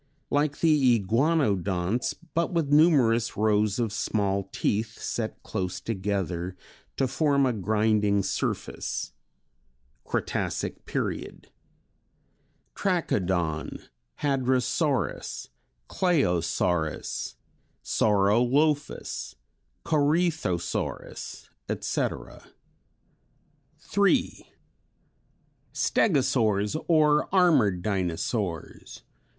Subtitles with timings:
[0.31, 6.57] Like the Iguanodonts but with numerous rows of small teeth set close together
[6.97, 9.13] to form a grinding surface.
[10.03, 11.49] Cretacic period.
[12.73, 13.89] Trachodon,
[14.23, 15.49] Hadrosaurus,
[15.87, 17.35] Claosaurus,
[17.83, 19.35] Saurolophus,
[19.85, 22.47] Corythosaurus, etc.
[23.77, 24.49] 3.
[25.71, 29.03] Stegosaurs or Armored Dinosaurs.